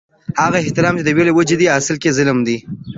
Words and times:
هغه 0.41 0.57
احترام 0.61 0.95
چې 0.97 1.03
د 1.05 1.09
وېرې 1.15 1.27
له 1.29 1.33
وجې 1.37 1.55
وي، 1.59 1.67
اصل 1.79 1.95
کې 2.01 2.15
ظلم 2.17 2.37
دي 2.47 2.57